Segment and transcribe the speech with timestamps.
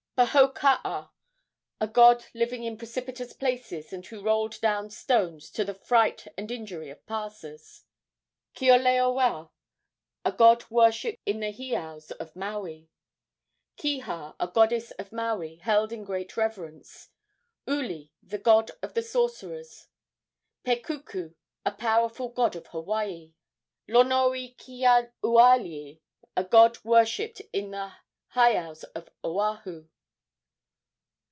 [0.21, 1.09] Pohakaa,
[1.79, 6.51] a god living in precipitous places, and who rolled down stones, to the fright and
[6.51, 7.85] injury of passers.
[8.53, 9.49] Keoloewa,
[10.23, 12.91] a god worshipped in the heiaus of Maui.
[13.79, 17.09] Kiha, a goddess of Maui, held in great reverence.
[17.67, 19.87] Uli, the god of the sorcerers.
[20.63, 21.33] Pekuku,
[21.65, 23.33] a powerful god of Hawaii.
[23.89, 25.99] Lonoikeaualii,
[26.37, 27.93] a god worshipped in the
[28.35, 29.87] heiaus of Oahu.